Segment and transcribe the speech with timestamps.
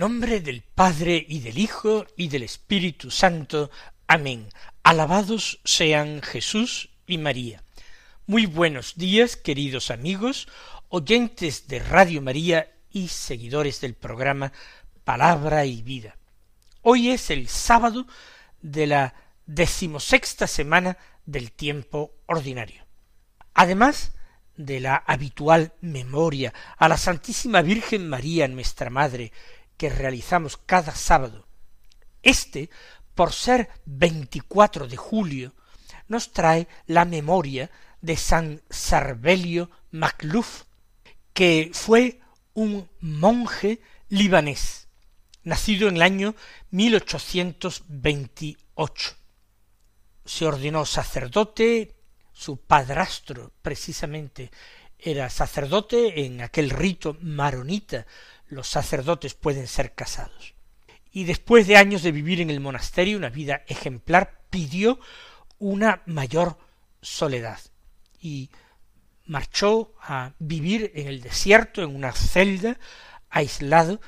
[0.00, 3.70] Nombre del Padre y del Hijo y del Espíritu Santo.
[4.06, 4.48] Amén.
[4.82, 7.62] Alabados sean Jesús y María.
[8.26, 10.48] Muy buenos días, queridos amigos,
[10.88, 14.54] oyentes de Radio María y seguidores del programa
[15.04, 16.16] Palabra y Vida.
[16.80, 18.06] Hoy es el sábado
[18.62, 22.86] de la decimosexta semana del tiempo ordinario.
[23.52, 24.12] Además
[24.56, 29.32] de la habitual memoria a la Santísima Virgen María, nuestra Madre,
[29.80, 31.48] que realizamos cada sábado.
[32.22, 32.68] Este,
[33.14, 35.54] por ser 24 de julio,
[36.06, 37.70] nos trae la memoria
[38.02, 40.64] de San Sarbelio Macluf,
[41.32, 42.20] que fue
[42.52, 44.88] un monje libanés,
[45.44, 46.34] nacido en el año
[46.72, 49.16] 1828.
[50.26, 51.94] Se ordenó sacerdote
[52.34, 54.50] su padrastro precisamente
[55.02, 58.06] era sacerdote en aquel rito maronita
[58.50, 60.54] los sacerdotes pueden ser casados.
[61.12, 65.00] Y después de años de vivir en el monasterio una vida ejemplar, pidió
[65.58, 66.58] una mayor
[67.02, 67.58] soledad
[68.20, 68.50] y
[69.26, 72.78] marchó a vivir en el desierto, en una celda,
[73.28, 74.00] aislado,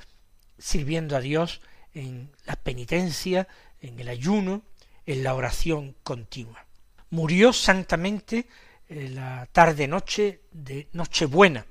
[0.58, 1.60] sirviendo a Dios
[1.94, 3.48] en la penitencia,
[3.80, 4.62] en el ayuno,
[5.06, 6.66] en la oración continua
[7.12, 8.46] murió santamente
[8.88, 11.64] eh, la tarde-noche de Nochebuena,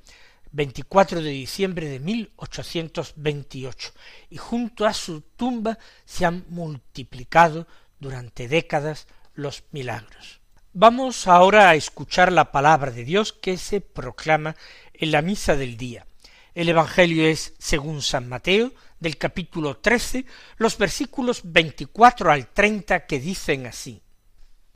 [0.51, 3.93] 24 de diciembre de 1828,
[4.29, 7.67] y junto a su tumba se han multiplicado
[7.99, 10.39] durante décadas los milagros.
[10.73, 14.55] Vamos ahora a escuchar la palabra de Dios que se proclama
[14.93, 16.05] en la misa del día.
[16.53, 20.25] El Evangelio es, según San Mateo, del capítulo trece,
[20.57, 24.01] los versículos veinticuatro al treinta que dicen así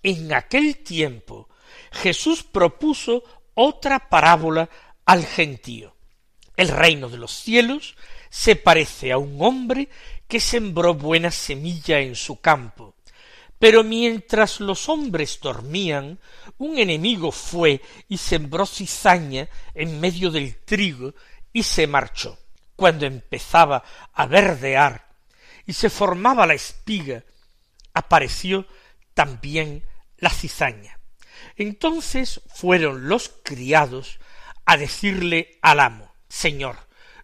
[0.06, 1.50] en aquel tiempo
[1.92, 3.24] Jesús propuso
[3.56, 4.70] otra parábola
[5.06, 5.96] al gentío.
[6.58, 7.96] El reino de los cielos
[8.30, 9.90] se parece a un hombre
[10.28, 12.96] que sembró buena semilla en su campo.
[13.60, 16.20] Pero mientras los hombres dormían,
[16.58, 21.14] un enemigo fue y sembró cizaña en medio del trigo
[21.54, 22.38] y se marchó.
[22.76, 23.84] Cuando empezaba
[24.14, 25.08] a verdear
[25.66, 27.24] y se formaba la espiga,
[27.94, 28.68] apareció
[29.14, 29.84] también
[30.18, 31.00] la cizaña.
[31.56, 34.20] Entonces fueron los criados
[34.66, 36.78] a decirle al amo, Señor,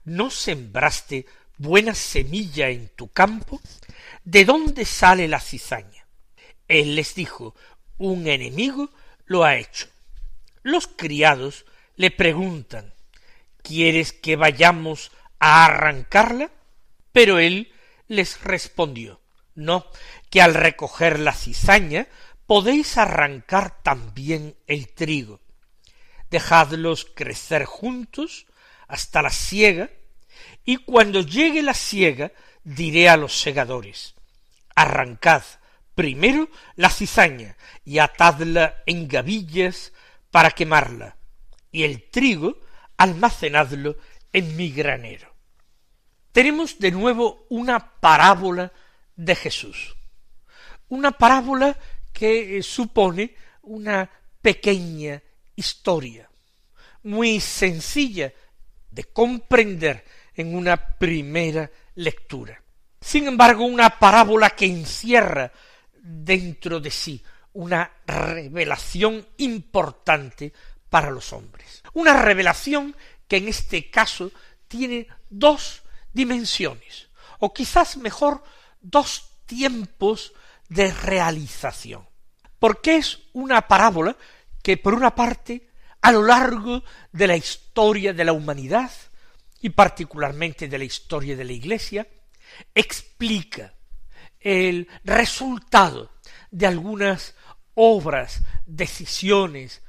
[0.04, 1.26] ¿no sembraste
[1.58, 3.62] buena semilla en tu campo?
[4.24, 6.06] ¿De dónde sale la cizaña?
[6.68, 7.56] Él les dijo,
[7.98, 8.90] un enemigo
[9.26, 9.88] lo ha hecho.
[10.64, 11.66] Los criados
[11.96, 12.94] le preguntan,
[13.62, 16.52] ¿quieres que vayamos a arrancarla?
[17.12, 17.74] Pero él
[18.08, 19.22] les respondió,
[19.56, 19.86] no,
[20.30, 22.08] que al recoger la cizaña
[22.46, 25.40] podéis arrancar también el trigo.
[26.32, 28.48] Dejadlos crecer juntos
[28.88, 29.90] hasta la siega,
[30.66, 32.32] y cuando llegue la siega
[32.64, 34.16] diré a los segadores,
[34.76, 35.44] arrancad
[35.94, 39.92] primero la cizaña y atadla en gavillas
[40.32, 41.18] para quemarla,
[41.72, 42.60] y el trigo
[42.98, 43.98] almacenadlo
[44.32, 45.34] en mi granero.
[46.32, 48.72] Tenemos de nuevo una parábola
[49.18, 49.98] de Jesús,
[50.88, 51.78] una parábola
[52.14, 54.10] que eh, supone una
[54.42, 55.22] pequeña
[55.62, 56.30] historia,
[57.04, 58.34] muy sencilla
[58.90, 60.04] de comprender
[60.36, 62.62] en una primera lectura.
[63.00, 65.52] Sin embargo, una parábola que encierra
[65.94, 70.54] dentro de sí una revelación importante
[70.90, 71.84] para los hombres.
[71.94, 72.96] Una revelación
[73.28, 74.32] que en este caso
[74.68, 75.84] tiene dos
[76.14, 77.10] dimensiones,
[77.40, 78.44] o quizás mejor
[78.82, 80.34] dos tiempos
[80.70, 82.08] de realización.
[82.60, 84.16] Porque es una parábola
[84.62, 85.70] que, por una parte,
[86.02, 88.92] a lo largo de la historia de la humanidad,
[89.62, 92.08] y particularmente de la historia de la Iglesia,
[92.74, 93.74] explica
[94.40, 96.12] el resultado
[96.50, 97.36] de algunas
[97.76, 99.82] obras, decisiones,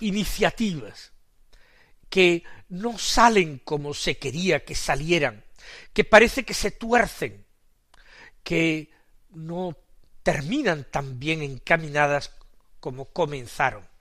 [0.00, 1.12] iniciativas,
[2.08, 5.44] que no salen como se quería que salieran,
[5.92, 7.44] que parece que se tuercen,
[8.42, 8.90] que
[9.30, 9.76] no
[10.22, 12.32] terminan tan bien encaminadas
[12.80, 13.91] como comenzaron.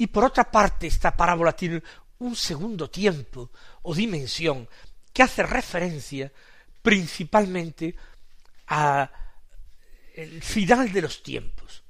[0.00, 1.82] Y por otra parte, esta parábola tiene
[2.20, 3.50] un segundo tiempo
[3.82, 4.66] o dimensión
[5.12, 6.32] que hace referencia
[6.80, 7.94] principalmente
[8.68, 9.10] a
[10.14, 11.82] el final de los tiempos,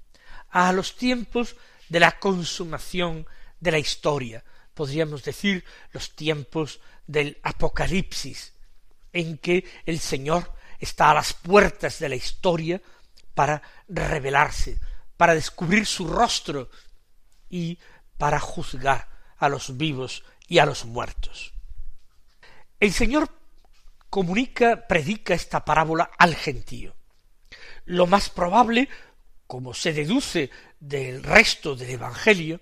[0.50, 1.54] a los tiempos
[1.88, 3.28] de la consumación
[3.60, 4.42] de la historia,
[4.74, 8.54] podríamos decir los tiempos del Apocalipsis,
[9.12, 12.82] en que el Señor está a las puertas de la historia
[13.36, 14.80] para revelarse,
[15.16, 16.70] para descubrir su rostro
[17.48, 17.78] y
[18.20, 19.08] para juzgar
[19.38, 21.54] a los vivos y a los muertos.
[22.78, 23.30] El Señor
[24.10, 26.94] comunica, predica esta parábola al gentío.
[27.86, 28.90] Lo más probable,
[29.46, 30.50] como se deduce
[30.80, 32.60] del resto del Evangelio,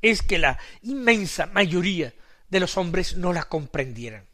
[0.00, 2.14] es que la inmensa mayoría
[2.48, 4.24] de los hombres no la comprendieran.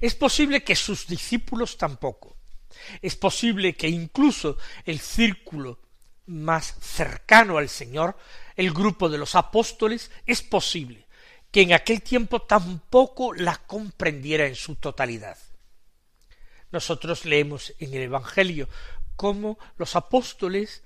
[0.00, 2.36] Es posible que sus discípulos tampoco.
[3.00, 5.78] Es posible que incluso el círculo
[6.26, 8.16] más cercano al Señor,
[8.56, 11.06] el grupo de los apóstoles, es posible
[11.50, 15.38] que en aquel tiempo tampoco la comprendiera en su totalidad.
[16.72, 18.68] Nosotros leemos en el Evangelio
[19.14, 20.82] cómo los apóstoles,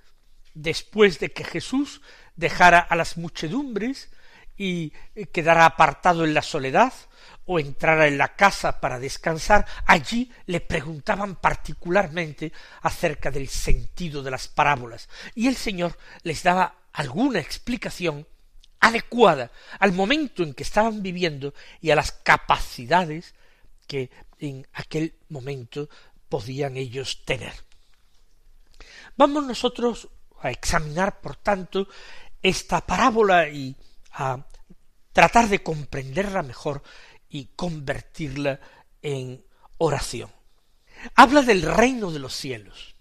[0.54, 2.02] después de que Jesús
[2.36, 4.10] dejara a las muchedumbres
[4.56, 4.90] y
[5.32, 6.92] quedara apartado en la soledad,
[7.50, 14.30] o entrara en la casa para descansar, allí le preguntaban particularmente acerca del sentido de
[14.30, 18.26] las parábolas, y el Señor les daba alguna explicación
[18.80, 23.36] adecuada al momento en que estaban viviendo y a las capacidades
[23.86, 24.10] que
[24.40, 25.88] en aquel momento
[26.28, 27.52] podían ellos tener.
[29.16, 30.08] Vamos nosotros
[30.40, 31.86] a examinar, por tanto,
[32.42, 33.76] esta parábola y
[34.10, 34.44] a
[35.12, 36.82] tratar de comprenderla mejor
[37.28, 38.58] y convertirla
[39.02, 39.44] en
[39.78, 40.32] oración.
[41.14, 42.96] Habla del reino de los cielos,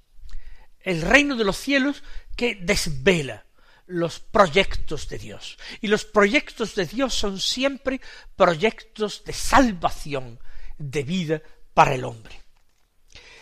[0.81, 2.03] el reino de los cielos
[2.35, 3.46] que desvela
[3.87, 5.57] los proyectos de Dios.
[5.81, 7.99] Y los proyectos de Dios son siempre
[8.35, 10.39] proyectos de salvación,
[10.77, 11.41] de vida
[11.73, 12.39] para el hombre.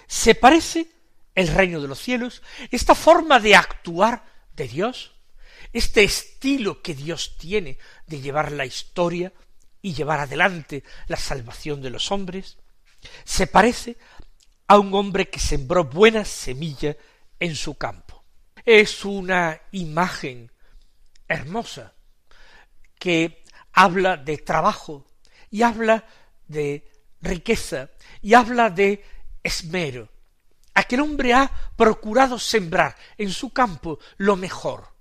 [0.08, 0.88] ¿Se parece
[1.36, 4.26] el reino de los cielos, esta forma de actuar
[4.56, 5.12] de Dios,
[5.74, 7.78] este estilo que Dios tiene
[8.08, 9.34] de llevar la historia
[9.82, 12.58] y llevar adelante la salvación de los hombres,
[13.26, 13.98] se parece
[14.68, 16.96] a un hombre que sembró buena semilla
[17.40, 18.05] en su campo.
[18.66, 20.52] Es una imagen
[21.28, 21.94] hermosa
[22.98, 25.06] que habla de trabajo
[25.52, 26.04] y habla
[26.48, 26.92] de
[27.22, 27.92] riqueza
[28.24, 29.06] y habla de
[29.44, 30.10] esmero.
[30.74, 34.96] Aquel hombre ha procurado sembrar en su campo lo mejor,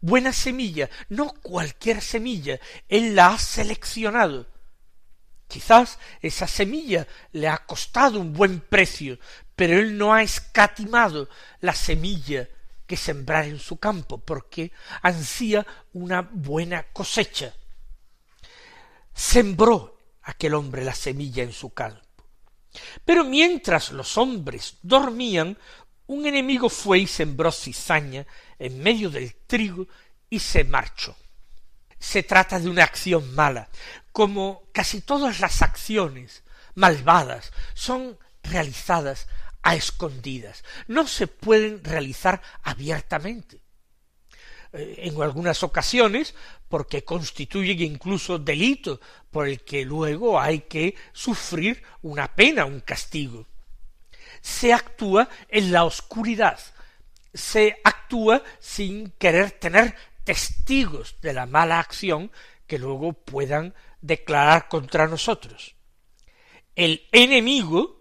[0.00, 4.46] buena semilla, no cualquier semilla, él la ha seleccionado.
[5.48, 9.18] Quizás esa semilla le ha costado un buen precio,
[9.56, 11.28] pero él no ha escatimado
[11.60, 12.48] la semilla
[12.88, 17.54] que sembrar en su campo, porque ansía una buena cosecha.
[19.14, 22.00] Sembró aquel hombre la semilla en su campo.
[23.04, 25.58] Pero mientras los hombres dormían,
[26.06, 28.26] un enemigo fue y sembró cizaña
[28.58, 29.86] en medio del trigo
[30.30, 31.14] y se marchó.
[31.98, 33.68] Se trata de una acción mala,
[34.12, 36.42] como casi todas las acciones
[36.74, 39.26] malvadas son realizadas
[39.68, 43.60] a escondidas, no se pueden realizar abiertamente.
[44.72, 46.34] Eh, en algunas ocasiones,
[46.70, 48.98] porque constituyen incluso delito
[49.30, 53.46] por el que luego hay que sufrir una pena, un castigo.
[54.40, 56.58] Se actúa en la oscuridad,
[57.34, 59.94] se actúa sin querer tener
[60.24, 62.32] testigos de la mala acción
[62.66, 65.74] que luego puedan declarar contra nosotros.
[66.74, 67.97] El enemigo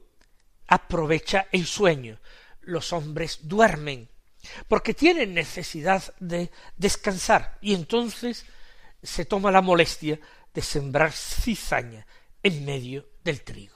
[0.67, 2.19] aprovecha el sueño.
[2.61, 4.09] Los hombres duermen
[4.67, 8.45] porque tienen necesidad de descansar y entonces
[9.01, 10.19] se toma la molestia
[10.53, 12.05] de sembrar cizaña
[12.43, 13.75] en medio del trigo.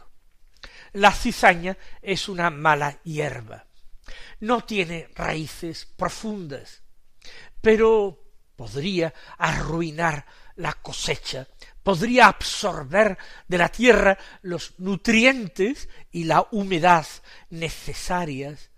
[0.93, 3.65] La cizaña es una mala hierba
[4.41, 6.81] no tiene raíces profundas,
[7.61, 8.19] pero
[8.55, 11.47] podría arruinar la cosecha,
[11.83, 17.05] podría absorber de la tierra los nutrientes y la humedad
[17.49, 18.69] necesarias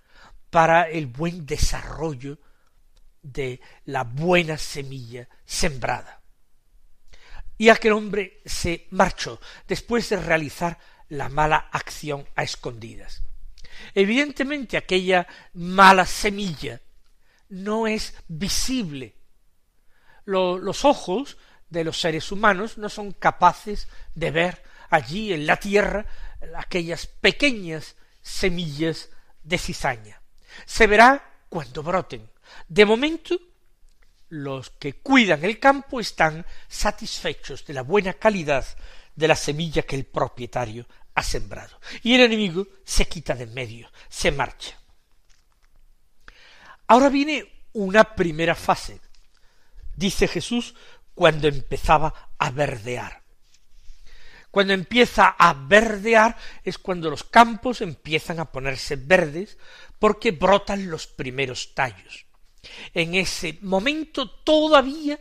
[0.49, 2.37] para el buen desarrollo
[3.21, 6.21] de la buena semilla sembrada.
[7.57, 10.77] Y aquel hombre se marchó después de realizar
[11.09, 13.23] la mala acción a escondidas.
[13.93, 16.81] Evidentemente aquella mala semilla
[17.49, 19.15] no es visible.
[20.25, 21.37] los ojos
[21.73, 26.05] de los seres humanos no son capaces de ver allí en la tierra
[26.55, 29.09] aquellas pequeñas semillas
[29.43, 30.21] de cizaña.
[30.65, 32.29] Se verá cuando broten.
[32.67, 33.37] De momento,
[34.29, 38.65] los que cuidan el campo están satisfechos de la buena calidad
[39.15, 41.79] de la semilla que el propietario ha sembrado.
[42.03, 44.77] Y el enemigo se quita de en medio, se marcha.
[46.87, 49.01] Ahora viene una primera fase,
[49.95, 50.75] dice Jesús,
[51.13, 53.23] cuando empezaba a verdear.
[54.51, 59.57] Cuando empieza a verdear es cuando los campos empiezan a ponerse verdes
[59.97, 62.27] porque brotan los primeros tallos.
[62.93, 65.19] En ese momento todavía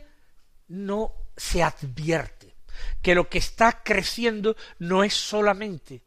[0.67, 2.55] no se advierte
[3.01, 6.03] que lo que está creciendo no es solamente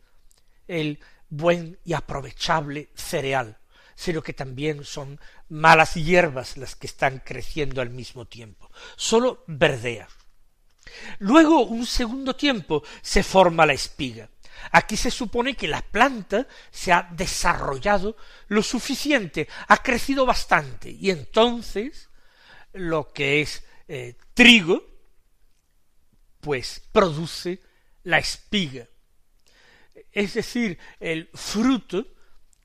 [0.68, 3.58] el buen y aprovechable cereal,
[3.96, 8.70] sino que también son malas hierbas las que están creciendo al mismo tiempo.
[8.94, 10.06] Solo verdea.
[11.18, 14.28] Luego, un segundo tiempo, se forma la espiga.
[14.70, 18.16] Aquí se supone que la planta se ha desarrollado
[18.48, 22.08] lo suficiente, ha crecido bastante, y entonces
[22.72, 24.82] lo que es eh, trigo,
[26.40, 27.60] pues produce
[28.04, 28.86] la espiga,
[30.12, 32.06] es decir, el fruto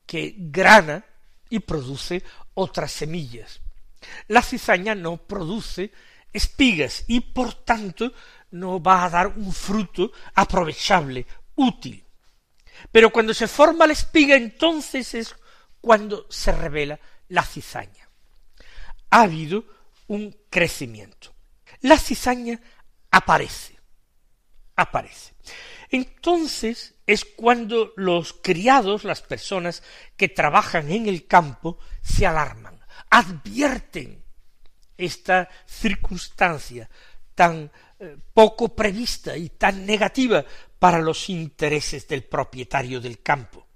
[0.06, 1.04] que grana
[1.52, 3.60] y produce otras semillas.
[4.28, 5.92] La cizaña no produce
[6.32, 8.14] espigas y por tanto
[8.52, 12.02] no va a dar un fruto aprovechable, útil.
[12.90, 15.36] Pero cuando se forma la espiga entonces es
[15.82, 18.08] cuando se revela la cizaña.
[19.10, 19.66] Ha habido
[20.06, 21.34] un crecimiento.
[21.82, 22.58] La cizaña
[23.10, 23.78] aparece,
[24.74, 25.34] aparece.
[25.90, 29.82] Entonces es cuando los criados, las personas
[30.16, 34.24] que trabajan en el campo, se alarman, advierten
[34.96, 36.88] esta circunstancia
[37.34, 40.44] tan eh, poco prevista y tan negativa
[40.78, 43.66] para los intereses del propietario del campo.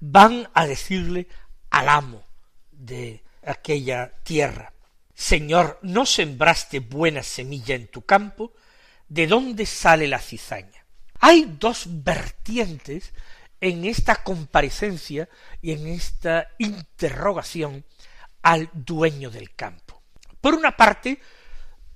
[0.00, 1.28] Van a decirle
[1.70, 2.26] al amo
[2.70, 4.72] de aquella tierra,
[5.14, 8.54] Señor, ¿no sembraste buena semilla en tu campo?
[9.08, 10.81] ¿De dónde sale la cizaña?
[11.24, 13.14] Hay dos vertientes
[13.60, 15.28] en esta comparecencia
[15.60, 17.84] y en esta interrogación
[18.42, 20.02] al dueño del campo.
[20.40, 21.20] Por una parte,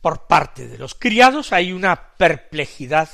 [0.01, 3.11] por parte de los criados hay una perplejidad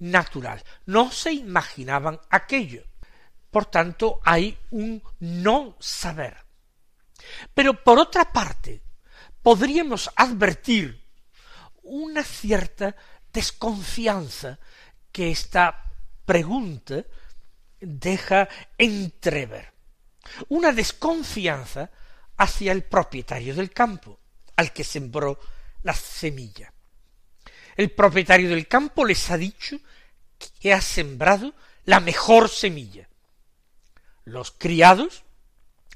[0.00, 0.62] natural.
[0.84, 2.84] No se imaginaban aquello.
[3.50, 6.36] Por tanto, hay un no saber.
[7.54, 8.82] Pero por otra parte,
[9.42, 11.02] podríamos advertir
[11.82, 12.94] una cierta
[13.32, 14.58] desconfianza
[15.14, 15.92] que esta
[16.26, 17.04] pregunta
[17.80, 19.72] deja entrever.
[20.48, 21.88] Una desconfianza
[22.36, 24.18] hacia el propietario del campo,
[24.56, 25.38] al que sembró
[25.84, 26.72] la semilla.
[27.76, 29.78] El propietario del campo les ha dicho
[30.58, 31.54] que ha sembrado
[31.84, 33.08] la mejor semilla.
[34.24, 35.22] Los criados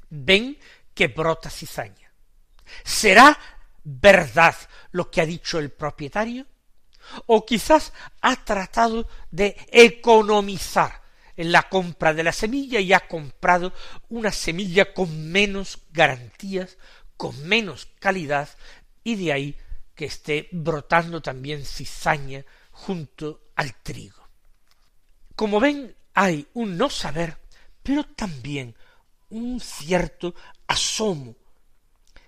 [0.09, 0.57] ven
[0.93, 2.13] que brota cizaña.
[2.85, 3.37] ¿Será
[3.83, 4.55] verdad
[4.91, 6.45] lo que ha dicho el propietario?
[7.25, 11.01] O quizás ha tratado de economizar
[11.35, 13.71] en la compra de la semilla y ha comprado
[14.09, 16.77] una semilla con menos garantías,
[17.15, 18.49] con menos calidad,
[19.03, 19.57] y de ahí
[19.95, 24.27] que esté brotando también cizaña junto al trigo.
[25.35, 27.37] Como ven, hay un no saber,
[27.83, 28.75] pero también
[29.29, 30.35] un cierto
[30.67, 31.35] asomo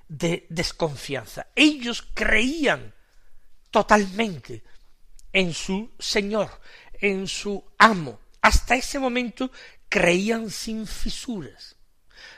[0.07, 1.47] de desconfianza.
[1.55, 2.93] Ellos creían
[3.71, 4.63] totalmente
[5.33, 6.61] en su Señor,
[6.93, 8.19] en su amo.
[8.41, 9.51] Hasta ese momento
[9.89, 11.75] creían sin fisuras.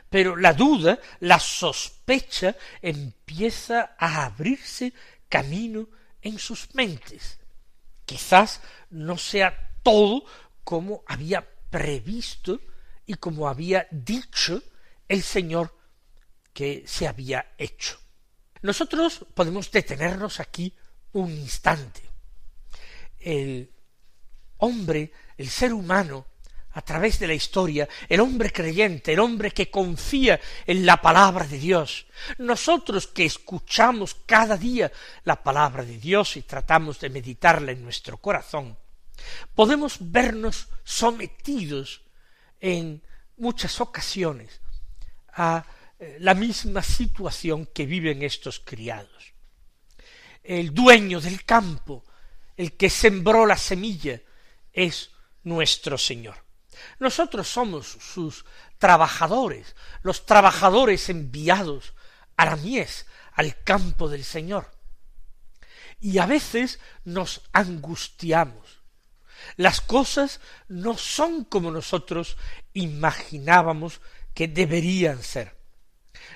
[0.10, 4.94] Pero la duda, la sospecha empieza a abrirse
[5.28, 5.88] camino
[6.22, 7.40] en sus mentes.
[8.06, 8.62] Quizás
[8.92, 10.24] no sea todo
[10.64, 12.62] como había previsto
[13.06, 14.62] y como había dicho
[15.08, 15.76] el Señor
[16.54, 18.00] que se había hecho.
[18.62, 20.74] Nosotros podemos detenernos aquí
[21.14, 22.14] un instante
[23.24, 23.72] el
[24.58, 26.28] hombre, el ser humano,
[26.76, 31.46] a través de la historia, el hombre creyente, el hombre que confía en la palabra
[31.46, 32.08] de Dios,
[32.40, 34.92] nosotros que escuchamos cada día
[35.24, 38.76] la palabra de Dios y tratamos de meditarla en nuestro corazón,
[39.54, 42.02] podemos vernos sometidos
[42.60, 43.04] en
[43.38, 44.60] muchas ocasiones
[45.34, 45.64] a
[46.00, 49.34] eh, la misma situación que viven estos criados.
[50.44, 52.04] El dueño del campo
[52.58, 54.22] el que sembró la semilla
[54.72, 55.12] es
[55.44, 56.36] nuestro Señor.
[57.00, 58.46] Nosotros somos sus
[58.78, 61.94] trabajadores, los trabajadores enviados
[62.36, 64.72] a la mies, al campo del Señor.
[66.00, 68.82] Y a veces nos angustiamos.
[69.56, 72.38] Las cosas no son como nosotros
[72.74, 74.02] imaginábamos
[74.34, 75.63] que deberían ser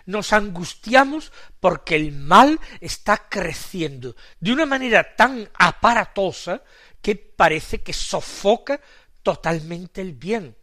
[0.07, 6.63] nos angustiamos porque el mal está creciendo de una manera tan aparatosa
[7.01, 8.81] que parece que sofoca
[9.21, 10.55] totalmente el bien,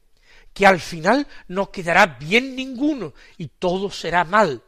[0.52, 4.62] que al final no quedará bien ninguno y todo será mal.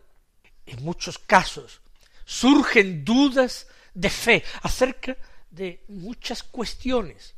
[0.67, 1.81] en muchos casos
[2.25, 5.17] surgen dudas de fe acerca
[5.51, 7.35] de muchas cuestiones,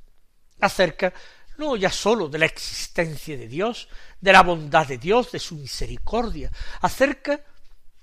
[0.60, 1.12] acerca
[1.58, 3.88] no ya sólo de la existencia de Dios,
[4.20, 6.50] de la bondad de Dios, de su misericordia,
[6.80, 7.44] acerca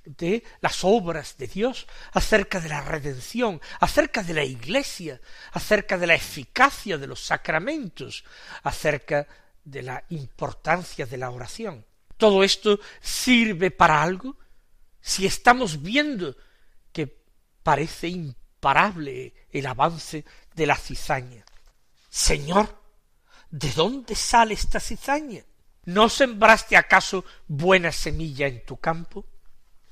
[0.03, 5.19] de las obras de Dios, acerca de la redención, acerca de la iglesia,
[5.51, 8.24] acerca de la eficacia de los sacramentos,
[8.63, 9.27] acerca
[9.63, 11.85] de la importancia de la oración.
[12.17, 14.38] ¿Todo esto sirve para algo?
[15.01, 16.35] Si estamos viendo
[16.91, 17.24] que
[17.63, 21.43] parece imparable el avance de la cizaña.
[22.09, 22.84] Señor,
[23.55, 25.41] ¿de dónde sale esta cizaña?
[25.85, 29.25] ¿No sembraste acaso buena semilla en tu campo?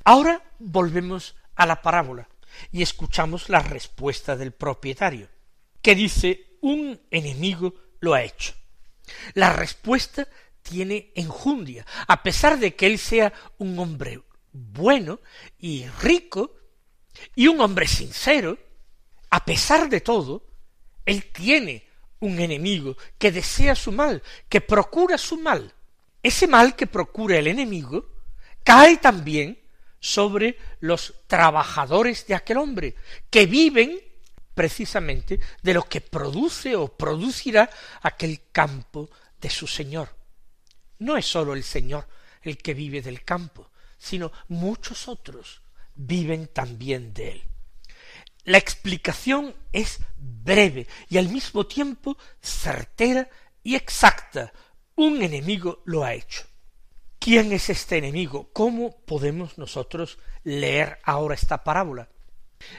[0.04, 2.28] Ahora volvemos a la parábola
[2.74, 5.30] y escuchamos la respuesta del propietario,
[5.82, 8.54] que dice un enemigo lo ha hecho.
[9.34, 10.28] La respuesta
[10.62, 15.22] tiene enjundia, a pesar de que él sea un hombre bueno
[15.58, 16.54] y rico
[17.34, 18.58] y un hombre sincero,
[19.30, 20.46] a pesar de todo,
[21.06, 21.93] él tiene
[22.24, 25.74] un enemigo que desea su mal, que procura su mal.
[26.22, 28.08] Ese mal que procura el enemigo
[28.64, 29.60] cae también
[30.00, 32.96] sobre los trabajadores de aquel hombre,
[33.30, 34.00] que viven
[34.54, 37.70] precisamente de lo que produce o producirá
[38.02, 39.10] aquel campo
[39.42, 40.16] de su Señor.
[41.00, 42.08] No es sólo el Señor
[42.42, 45.62] el que vive del campo, sino muchos otros
[45.96, 47.53] viven también de él.
[48.46, 53.30] La explicación es breve y al mismo tiempo certera
[53.64, 54.52] y exacta.
[54.96, 56.44] Un enemigo lo ha hecho.
[57.20, 58.50] ¿Quién es este enemigo?
[58.52, 62.10] ¿Cómo podemos nosotros leer ahora esta parábola?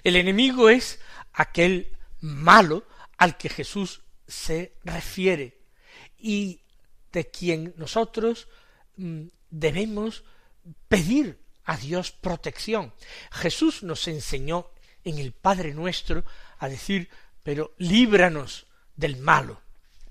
[0.03, 1.01] El enemigo es
[1.33, 5.61] aquel malo al que Jesús se refiere
[6.19, 6.61] y
[7.13, 8.49] de quien nosotros
[8.97, 10.25] mm, debemos
[10.89, 12.93] pedir a Dios protección.
[13.33, 14.71] Jesús nos enseñó
[15.05, 16.25] en el Padre nuestro
[16.59, 17.09] a decir,
[17.43, 19.61] pero líbranos del malo,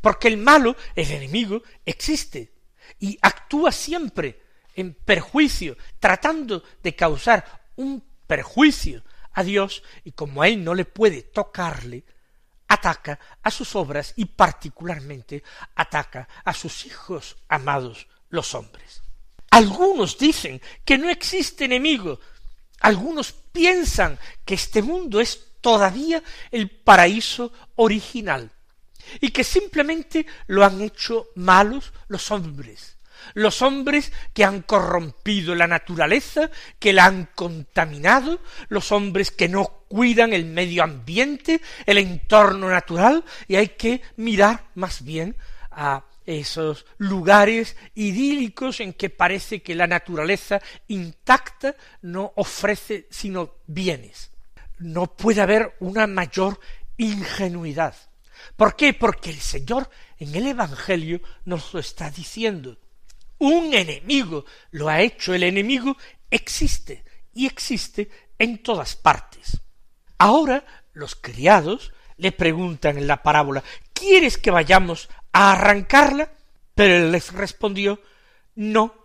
[0.02, 2.54] porque el malo, el enemigo, existe,
[3.00, 4.42] y actúa siempre
[4.76, 9.04] en perjuicio, tratando de causar un perjuicio
[9.34, 12.04] a Dios, y como a él no le puede tocarle,
[12.68, 15.44] ataca a sus obras y particularmente
[15.76, 19.02] ataca a sus hijos amados, los hombres.
[19.52, 22.20] Algunos dicen que no existe enemigo,
[22.84, 28.52] algunos piensan que este mundo es todavía el paraíso original,
[29.22, 32.98] y que simplemente lo han hecho malos los hombres,
[33.36, 39.86] los hombres que han corrompido la naturaleza, que la han contaminado, los hombres que no
[39.88, 45.38] cuidan el medio ambiente, el entorno natural, y hay que mirar más bien
[45.72, 54.32] a esos lugares idílicos en que parece que la naturaleza intacta no ofrece sino bienes.
[54.80, 56.60] No puede haber una mayor
[56.98, 57.96] ingenuidad.
[58.56, 58.94] ¿Por qué?
[58.94, 62.78] Porque el Señor en el Evangelio nos lo está diciendo.
[63.40, 65.98] Un enemigo lo ha hecho, el enemigo
[66.30, 68.10] existe y existe
[68.40, 69.62] en todas partes.
[70.18, 76.32] Ahora los criados le preguntan en la parábola ¿Quieres que vayamos a arrancarla?
[76.74, 78.02] Pero él les respondió
[78.56, 78.96] No,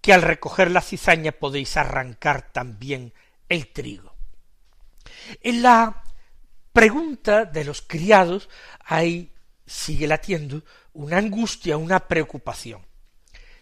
[0.00, 3.12] que al recoger la cizaña podéis arrancar también
[3.48, 4.14] el trigo.
[5.42, 6.04] En la
[6.72, 8.48] pregunta de los criados
[8.84, 9.32] ahí
[9.66, 12.84] sigue latiendo una angustia, una preocupación.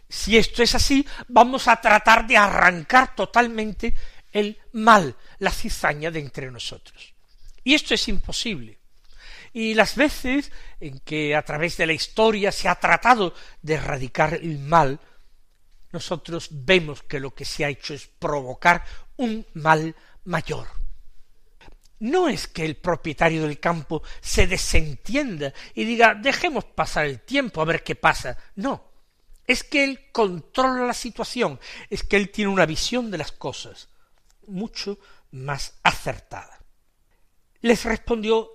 [0.08, 3.94] Si esto es así, vamos a tratar de arrancar totalmente
[4.32, 7.14] el mal, la cizaña de entre nosotros.
[7.62, 8.78] Y esto es imposible.
[9.54, 14.34] Y las veces en que a través de la historia se ha tratado de erradicar
[14.34, 15.00] el mal,
[15.92, 18.84] nosotros vemos que lo que se ha hecho es provocar
[19.16, 20.84] un mal mayor
[22.04, 27.60] no es que el propietario del campo se desentienda y diga dejemos pasar el tiempo
[27.60, 28.36] a ver qué pasa.
[28.56, 28.90] No,
[29.46, 33.88] es que él controla la situación, es que él tiene una visión de las cosas
[34.46, 34.98] mucho
[35.30, 36.60] más acertada.
[37.62, 38.50] Les respondió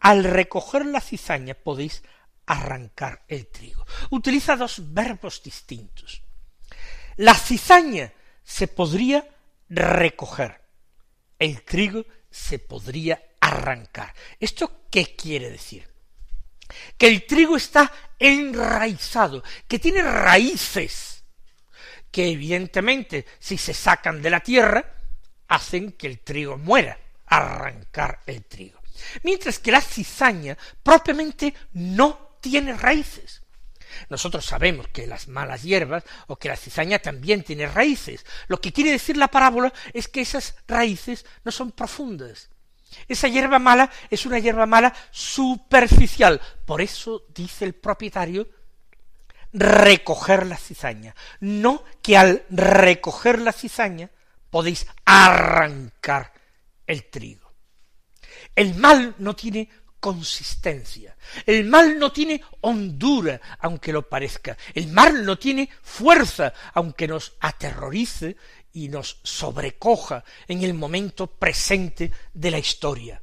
[0.00, 2.02] al recoger la cizaña podéis
[2.46, 3.86] arrancar el trigo.
[4.10, 6.22] Utiliza dos verbos distintos.
[7.16, 9.28] La cizaña se podría
[9.68, 10.60] recoger,
[11.38, 14.14] el trigo se podría arrancar.
[14.38, 15.88] ¿Esto qué quiere decir?
[16.96, 21.24] Que el trigo está enraizado, que tiene raíces,
[22.10, 24.94] que evidentemente si se sacan de la tierra,
[25.48, 28.79] hacen que el trigo muera, arrancar el trigo.
[29.22, 33.42] Mientras que la cizaña propiamente no tiene raíces.
[34.08, 38.24] Nosotros sabemos que las malas hierbas o que la cizaña también tiene raíces.
[38.48, 42.50] Lo que quiere decir la parábola es que esas raíces no son profundas.
[43.08, 46.40] Esa hierba mala es una hierba mala superficial.
[46.66, 48.48] Por eso dice el propietario
[49.52, 51.14] recoger la cizaña.
[51.40, 54.10] No que al recoger la cizaña
[54.50, 56.32] podéis arrancar
[56.86, 57.49] el trigo.
[58.60, 61.16] El mal no tiene consistencia.
[61.46, 64.54] El mal no tiene hondura, aunque lo parezca.
[64.74, 68.36] El mal no tiene fuerza, aunque nos aterrorice
[68.74, 73.22] y nos sobrecoja en el momento presente de la historia.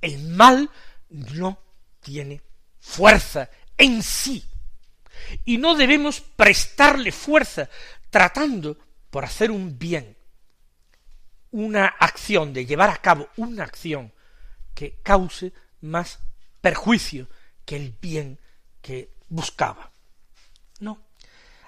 [0.00, 0.70] El mal
[1.08, 1.58] no
[2.00, 2.40] tiene
[2.78, 4.44] fuerza en sí.
[5.44, 7.68] Y no debemos prestarle fuerza
[8.08, 8.78] tratando
[9.10, 10.16] por hacer un bien,
[11.50, 14.13] una acción, de llevar a cabo una acción
[14.74, 16.18] que cause más
[16.60, 17.28] perjuicio
[17.64, 18.38] que el bien
[18.80, 19.92] que buscaba.
[20.80, 20.98] No.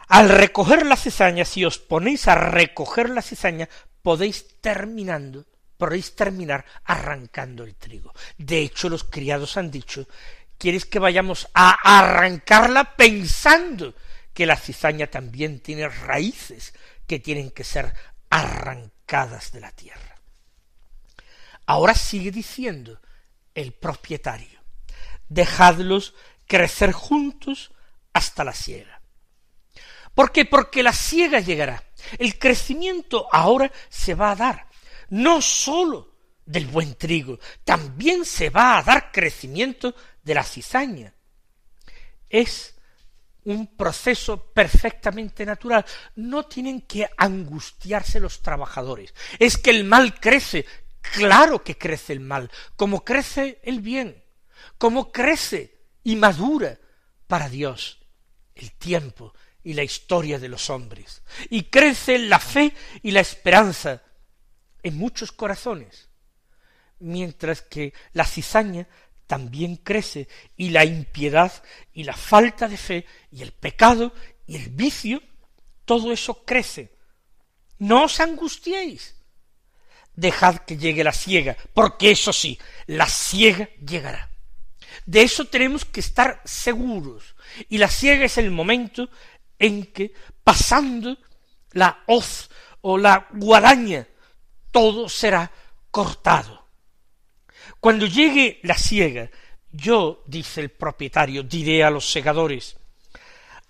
[0.08, 3.68] Al recoger la cizaña, si os ponéis a recoger la cizaña,
[4.02, 8.12] podéis terminando, podéis terminar arrancando el trigo.
[8.38, 10.06] De hecho, los criados han dicho,
[10.58, 13.94] ¿quieres que vayamos a arrancarla pensando
[14.32, 16.74] que la cizaña también tiene raíces
[17.06, 17.92] que tienen que ser
[18.30, 20.15] arrancadas de la tierra?
[21.66, 23.00] Ahora sigue diciendo,
[23.54, 24.60] el propietario.
[25.28, 26.14] Dejadlos
[26.46, 27.72] crecer juntos
[28.12, 29.00] hasta la siega.
[30.14, 30.44] ¿Por qué?
[30.44, 31.82] Porque la siega llegará.
[32.18, 34.66] El crecimiento ahora se va a dar,
[35.10, 41.12] no sólo del buen trigo, también se va a dar crecimiento de la cizaña.
[42.30, 42.76] Es
[43.44, 45.84] un proceso perfectamente natural.
[46.16, 49.14] No tienen que angustiarse los trabajadores.
[49.38, 50.66] Es que el mal crece,
[51.12, 54.22] Claro que crece el mal, como crece el bien,
[54.78, 56.78] como crece y madura
[57.26, 57.98] para Dios
[58.54, 64.02] el tiempo y la historia de los hombres, y crece la fe y la esperanza
[64.82, 66.08] en muchos corazones,
[67.00, 68.86] mientras que la cizaña
[69.26, 71.52] también crece y la impiedad
[71.92, 74.14] y la falta de fe y el pecado
[74.46, 75.20] y el vicio,
[75.84, 76.94] todo eso crece.
[77.78, 79.15] No os angustiéis,
[80.16, 84.30] dejad que llegue la siega, porque eso sí, la siega llegará.
[85.04, 87.36] De eso tenemos que estar seguros.
[87.68, 89.08] Y la siega es el momento
[89.58, 91.16] en que, pasando
[91.72, 92.50] la hoz
[92.80, 94.06] o la guadaña,
[94.72, 95.50] todo será
[95.90, 96.66] cortado.
[97.78, 99.30] Cuando llegue la siega,
[99.70, 102.76] yo, dice el propietario, diré a los segadores,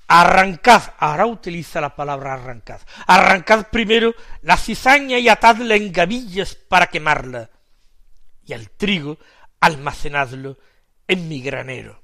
[0.08, 2.80] Arrancad, ahora utiliza la palabra arrancad.
[3.06, 7.50] Arrancad primero la cizaña y atadla en gavillas para quemarla.
[8.44, 9.18] Y al trigo
[9.58, 10.58] almacenadlo
[11.08, 12.00] en mi granero.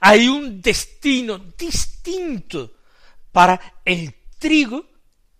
[0.00, 2.74] Hay un destino distinto
[3.32, 4.84] para el trigo.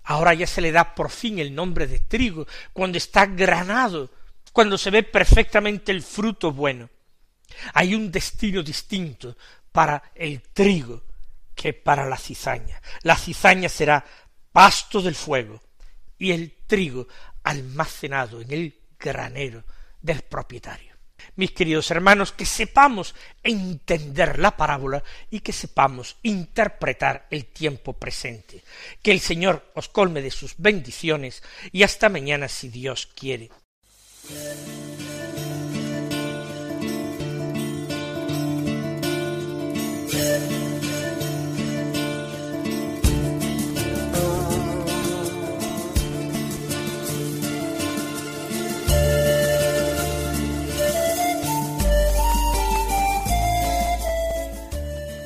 [0.05, 4.11] Ahora ya se le da por fin el nombre de trigo, cuando está granado,
[4.53, 6.89] cuando se ve perfectamente el fruto bueno.
[7.75, 9.37] Hay un destino distinto
[9.71, 11.12] para el trigo
[11.63, 12.83] que para la cizaña.
[13.03, 14.05] La cizaña será
[14.51, 15.63] pasto del fuego
[16.19, 17.07] y el trigo
[17.45, 19.63] almacenado en el granero
[20.01, 20.97] del propietario.
[21.37, 28.65] Mis queridos hermanos, que sepamos entender la parábola y que sepamos interpretar el tiempo presente.
[29.01, 33.51] Que el Señor os colme de sus bendiciones y hasta mañana si Dios quiere.